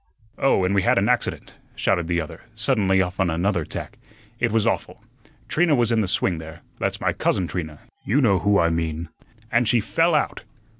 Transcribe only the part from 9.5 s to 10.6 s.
and she fell out.